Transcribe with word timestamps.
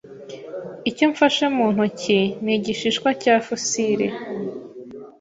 Icyo 0.89 1.05
mfashe 1.11 1.45
mu 1.55 1.65
ntoki 1.73 2.19
ni 2.43 2.53
igishishwa 2.57 3.09
cya 3.21 3.35
fosile. 3.45 4.05